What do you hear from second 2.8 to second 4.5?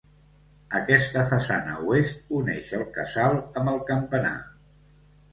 casal amb el campanar.